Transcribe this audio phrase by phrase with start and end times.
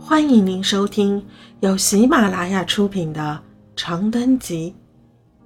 [0.00, 1.26] 欢迎您收听
[1.60, 3.42] 由喜马拉雅出品的
[3.76, 4.74] 《长灯集》，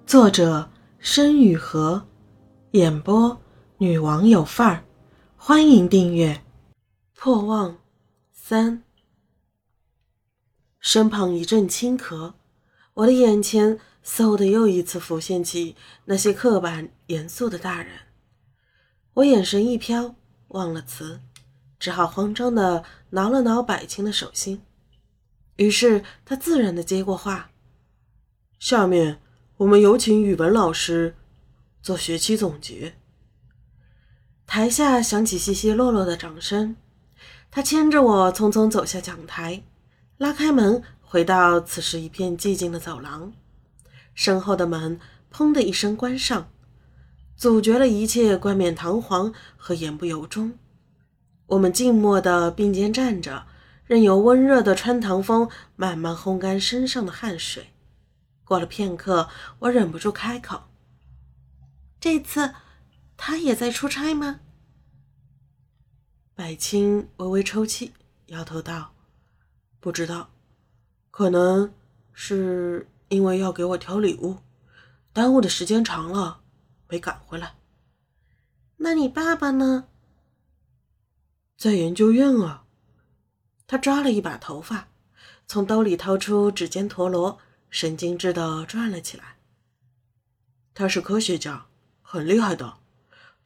[0.08, 2.06] 作者申雨禾，
[2.72, 3.40] 演播
[3.78, 4.84] 女王有范儿。
[5.36, 6.34] 欢迎订阅
[7.14, 7.78] 《破望
[8.30, 8.78] 三》。
[10.78, 12.34] 身旁一阵轻咳，
[12.94, 15.74] 我的眼前嗖的又一次浮现起
[16.04, 17.92] 那些刻板严肃的大人。
[19.14, 20.14] 我眼神一飘，
[20.48, 21.20] 忘了词。
[21.82, 24.62] 只好慌张的挠了挠百青的手心，
[25.56, 27.50] 于是他自然的接过话
[28.60, 29.20] ：“下面
[29.56, 31.16] 我们有请语文老师
[31.82, 32.94] 做学期总结。”
[34.46, 36.76] 台下响起稀稀落落的掌声。
[37.50, 39.64] 他牵着我匆匆走下讲台，
[40.18, 43.32] 拉开门，回到此时一片寂静的走廊。
[44.14, 45.00] 身后的门
[45.32, 46.48] 砰的一声关上，
[47.36, 50.56] 阻绝了一切冠冕堂皇和言不由衷。
[51.46, 53.46] 我们静默地并肩站着，
[53.84, 57.72] 任由温热的穿堂风慢慢烘干身上的汗水。
[58.44, 59.28] 过了片刻，
[59.60, 60.62] 我忍不住开口
[62.00, 62.54] ：“这次
[63.16, 64.40] 他也在出差吗？”
[66.34, 67.92] 百青微微抽泣，
[68.26, 68.94] 摇头道
[69.78, 70.30] ：“不知道，
[71.10, 71.72] 可能
[72.12, 74.38] 是因为要给我挑礼物，
[75.12, 76.40] 耽误的时间长了，
[76.88, 77.54] 没赶回来。
[78.78, 79.88] 那你爸爸呢？”
[81.62, 82.64] 在研究院啊，
[83.68, 84.88] 他抓了一把头发，
[85.46, 87.38] 从兜里掏出指尖陀螺，
[87.70, 89.36] 神经质的转了起来。
[90.74, 91.66] 他是科学家，
[92.02, 92.78] 很厉害的。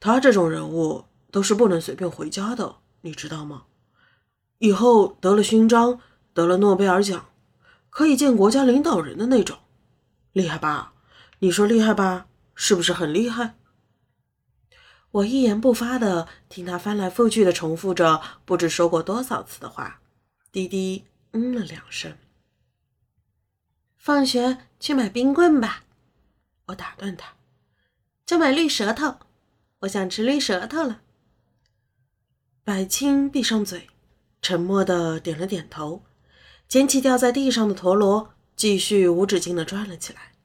[0.00, 3.64] 他这种人物都是不能随便回家的，你知道吗？
[4.60, 6.00] 以后得了勋章，
[6.32, 7.26] 得了诺贝尔奖，
[7.90, 9.58] 可以见国家领导人的那种，
[10.32, 10.94] 厉害吧？
[11.40, 12.28] 你说厉害吧？
[12.54, 13.58] 是不是很厉害？
[15.16, 20.00] 我一言不发的听他翻来覆去的重复着不知说过多少次的话，
[20.52, 22.18] 低低嗯了两声。
[23.96, 25.84] 放学去买冰棍吧，
[26.66, 27.34] 我打断他，
[28.26, 29.16] 就买绿舌头，
[29.80, 31.00] 我想吃绿舌头了。
[32.62, 33.88] 百青闭上嘴，
[34.42, 36.04] 沉默的点了点头，
[36.68, 40.35] 捡起掉在地上的陀螺，继续无止境的转了起来。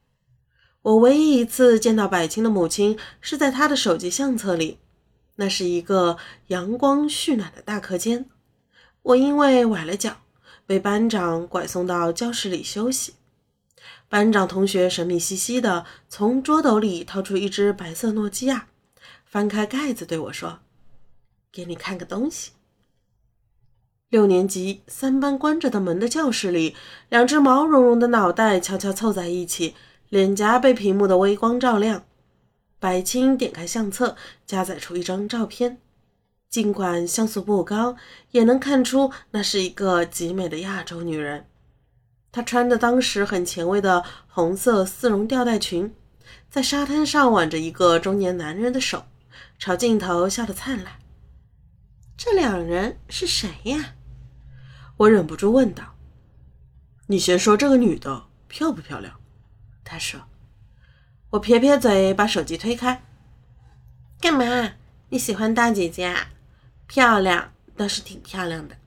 [0.83, 4.79] 我唯一一次见到百青的母亲是在她的手机相册里，
[5.35, 8.25] 那是一个阳光煦暖的大课间。
[9.03, 10.17] 我因为崴了脚，
[10.65, 13.13] 被班长拐送到教室里休息。
[14.09, 18.67] 班长同学神秘兮兮的从桌斗里掏出一只白色诺基亚，
[19.23, 20.59] 翻开盖子对我说
[21.53, 22.51] ：“给你看个东西。”
[24.09, 26.75] 六年级三班关着的门的教室里，
[27.09, 29.75] 两只毛茸茸的脑袋悄悄凑在一起。
[30.11, 32.03] 脸颊被屏幕的微光照亮，
[32.79, 35.79] 白青点开相册，加载出一张照片。
[36.49, 37.95] 尽管像素不高，
[38.31, 41.45] 也能看出那是一个极美的亚洲女人。
[42.29, 45.95] 她穿着当时很前卫的红色丝绒吊带裙，
[46.49, 49.05] 在沙滩上挽着一个中年男人的手，
[49.57, 50.95] 朝镜头笑得灿烂。
[52.17, 53.95] 这两人是谁呀？
[54.97, 55.95] 我忍不住问道。
[57.07, 59.20] 你先说这个女的漂不漂亮？
[59.91, 60.21] 他说
[61.31, 63.03] ：“我撇撇嘴，把手机推开。
[64.21, 64.71] 干嘛？
[65.09, 66.29] 你喜欢大姐姐啊？
[66.87, 68.77] 漂亮，倒是挺漂亮的。”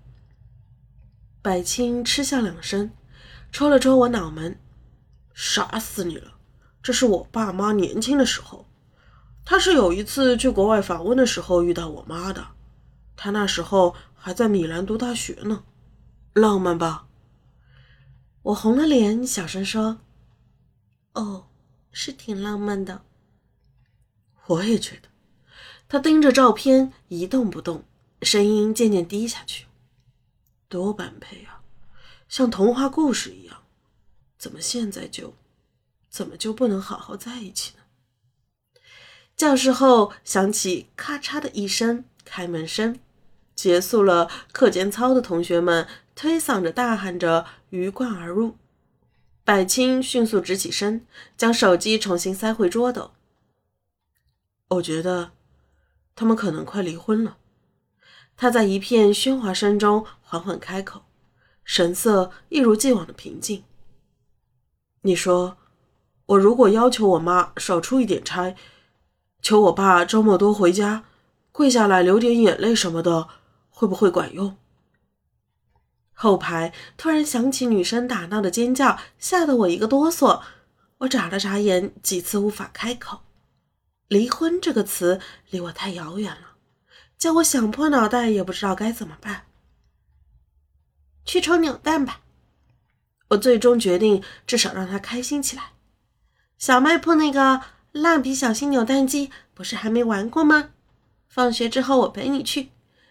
[1.42, 2.90] 百青嗤笑两声，
[3.52, 4.58] 抽了抽我脑门
[5.34, 6.38] ：“傻死你了！
[6.82, 8.66] 这是我爸妈年轻的时候。
[9.44, 12.46] 他是有一次去国外访问的时候遇到我妈的。
[13.14, 15.64] 他那时候还在米兰读大学呢，
[16.32, 17.08] 浪漫吧？”
[18.40, 19.98] 我红了脸，小声说。
[21.14, 21.48] 哦，
[21.90, 23.02] 是挺浪漫的。
[24.46, 25.08] 我也觉得。
[25.86, 27.84] 他盯着照片一动不动，
[28.22, 29.66] 声音渐渐低下去。
[30.68, 31.62] 多般配啊，
[32.28, 33.62] 像童话故事一样。
[34.38, 35.34] 怎么现在就，
[36.08, 38.80] 怎么就不能好好在一起呢？
[39.36, 42.98] 教室后响起咔嚓的一声开门声，
[43.54, 48.56] 结束了课间操的同学们推搡着大喊着鱼贯而入。
[49.44, 51.06] 百青迅速直起身，
[51.36, 53.12] 将手机重新塞回桌斗。
[54.68, 55.32] 我觉得
[56.16, 57.36] 他们可能快离婚了。
[58.38, 61.02] 他在一片喧哗声中缓缓开口，
[61.62, 63.64] 神色一如既往的平静。
[65.02, 65.58] 你说，
[66.24, 68.56] 我如果要求我妈少出一点差，
[69.42, 71.04] 求我爸周末多回家，
[71.52, 73.28] 跪下来流点眼泪什么的，
[73.68, 74.56] 会不会管用？
[76.14, 80.40] 后排突然响起女生打闹的尖叫，吓得我一个哆嗦。
[80.98, 83.20] 我眨了眨眼，几次无法开口。
[84.08, 85.20] 离婚这个词
[85.50, 86.56] 离我太遥远了，
[87.18, 89.46] 叫我想破脑袋也不知道该怎么办。
[91.24, 92.20] 去抽扭蛋吧。
[93.28, 95.72] 我最终决定，至少让他开心起来。
[96.58, 97.62] 小卖铺那个
[97.92, 100.70] 蜡笔小新扭蛋机不是还没玩过吗？
[101.26, 102.70] 放学之后我陪你去，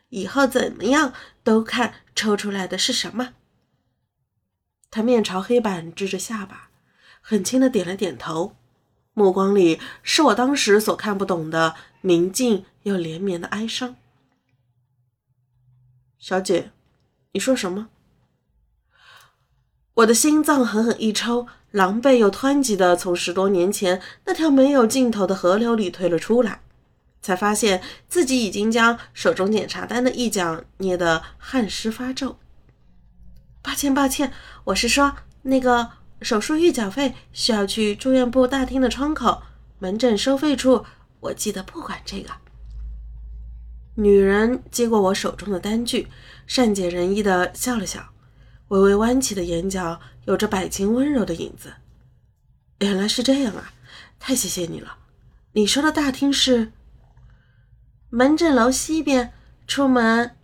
[0.09, 1.13] 以后怎么样
[1.43, 3.33] 都看抽出来的是什么。
[4.89, 6.69] 他面朝黑板支着下巴，
[7.21, 8.55] 很轻的点了点头，
[9.13, 13.95] 目光里是我当时所看不懂的宁静又连绵的哀伤。
[16.19, 16.71] 小姐，
[17.31, 17.89] 你说什么？
[19.95, 26.61] 我的心脏狠狠一抽，狼狈又湍急的从十多年前那条没有尽头的河流里退了出来，
[27.23, 32.37] 才发现自己已经将手中检查单的一角捏得汗湿发皱。
[33.63, 34.31] 抱歉，抱歉，
[34.65, 35.89] 我是说那个
[36.21, 39.41] 手术预缴费需要去住院部大厅的窗口
[39.79, 40.85] 门诊收费处，
[41.21, 42.29] 我记得不管这个。
[43.95, 46.07] 女人接过我手中的单据，
[46.45, 48.09] 善解人意的笑了笑。
[48.69, 51.73] 微微弯起的眼角有着百情温柔的影子。
[52.79, 53.71] 原来是这样啊，
[54.19, 54.97] 太谢谢你了。
[55.51, 56.71] 你说的大厅是
[58.15, 59.33] 门诊楼西边，
[59.65, 60.35] 出门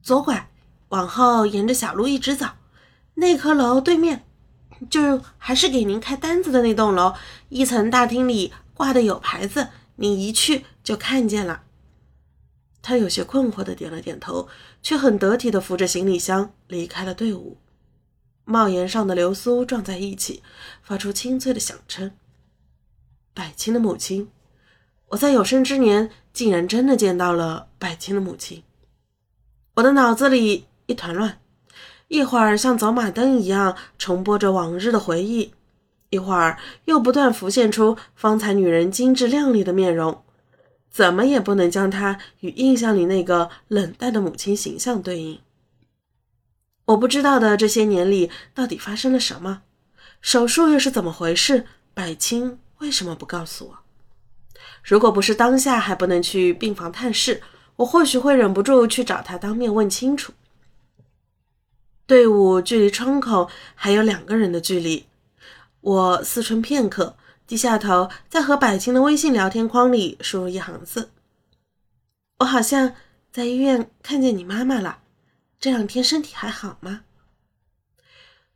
[0.00, 0.48] 左拐，
[0.88, 2.46] 往后沿着小路一直走，
[3.16, 4.24] 那棵楼对面，
[4.88, 7.12] 就还是给您开单子的那栋楼，
[7.50, 11.64] 一层大厅里挂的有牌子，你一去就看见了。
[12.80, 14.48] 他有些困惑的点了点头，
[14.82, 17.58] 却很得体的扶着行李箱离开了队伍。
[18.46, 20.42] 帽檐上的流苏撞在一起，
[20.82, 22.12] 发出清脆的响声。
[23.34, 24.30] 百青的母亲，
[25.08, 28.62] 我在有生之年竟然真的见到了百青的母亲。
[29.74, 31.40] 我的脑子里一团乱，
[32.06, 35.52] 一会儿像走马灯一样重播着往日的回忆，
[36.10, 40.22] 一会儿又不断浮现出方才女人精致靓丽的面容。
[40.88, 45.40] 怎么也不能将她与印象里那个冷淡的母亲形象对应。
[46.84, 49.62] 我不知道的这些年里到底发生了什么，
[50.20, 51.66] 手术又是怎么回事？
[51.92, 53.87] 百青为什么不告诉我？
[54.82, 57.42] 如果不是当下还不能去病房探视，
[57.76, 60.32] 我或许会忍不住去找他当面问清楚。
[62.06, 65.06] 队伍距离窗口还有两个人的距离，
[65.80, 67.16] 我思忖片刻。
[67.46, 71.08] 低下头，在和百青的微信聊天框里输入一行字
[72.40, 72.92] ：“我好像
[73.32, 74.98] 在医院看见你妈妈了，
[75.58, 77.04] 这两天身体还好吗？”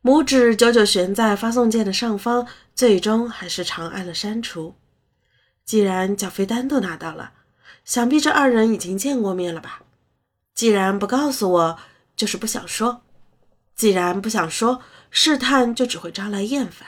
[0.05, 4.75] 拇指久久悬在发送键的上方，最终还是长按了删除。
[5.65, 7.33] 既然缴费单都拿到了，
[7.85, 9.83] 想必这二人已经见过面了吧？
[10.55, 11.79] 既然不告诉我，
[12.15, 13.01] 就是不想说；
[13.75, 14.81] 既然不想说，
[15.11, 16.87] 试探就只会招来厌烦。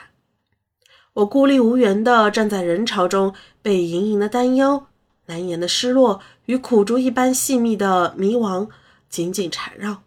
[1.15, 4.87] 我孤立无援地站在人潮中，被盈盈的担忧、
[5.27, 8.69] 难言的失落与苦竹一般细密的迷惘
[9.09, 10.03] 紧紧缠绕，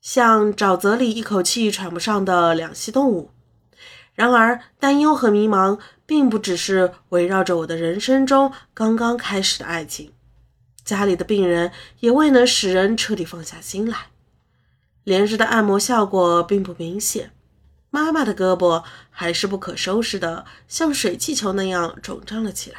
[0.00, 3.30] 像沼泽里一口气喘不上的两栖动物。
[4.14, 10.12] 然而，担忧和迷茫并不只是围绕着我的人生中刚刚开始的爱情，
[10.84, 14.08] 家里的病人也未能使人彻底放下心来，
[15.02, 17.32] 连日的按摩效果并不明显。
[17.90, 22.78] 妈妈的胳膊还是不可收拾的，像水气球那样肿胀了起来，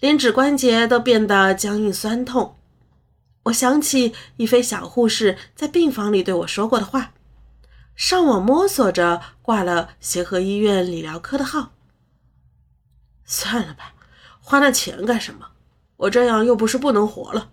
[0.00, 2.56] 连指关节都变得僵硬酸痛。
[3.44, 7.12] 我想起一菲小护士在病房里对我说过的话，
[7.94, 11.72] 上网摸索着挂了协和医院理疗科的号。
[13.32, 13.94] 算了吧，
[14.42, 15.52] 花那钱干什么？
[15.96, 17.50] 我这样又不是不能活了。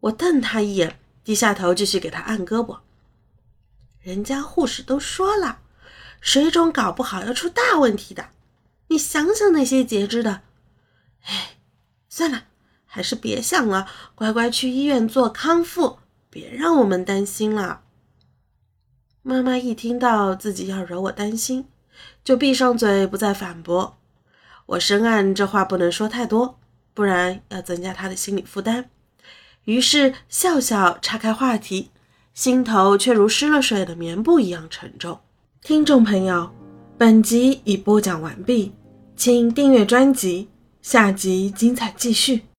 [0.00, 2.80] 我瞪他一眼，低下头继续给他按胳膊。
[4.00, 5.60] 人家护士都说了，
[6.20, 8.28] 水肿搞不好要出大问题的。
[8.88, 10.42] 你想想那些截肢的，
[11.22, 11.56] 哎，
[12.10, 12.44] 算了，
[12.84, 17.80] 还是别想了，乖乖去医院做康复，别让我们担心了。
[19.22, 21.66] 妈妈一听到自己要惹我担心，
[22.22, 23.96] 就闭上嘴，不再反驳。
[24.70, 26.60] 我深谙这话不能说太多，
[26.94, 28.88] 不然要增加他的心理负担。
[29.64, 31.90] 于是笑笑岔开话题。
[32.32, 35.18] 心头却如湿了水的棉布一样沉重。
[35.62, 36.48] 听众朋友，
[36.96, 38.72] 本集已播讲完毕，
[39.16, 40.48] 请订阅专辑，
[40.80, 42.42] 下集精彩继续。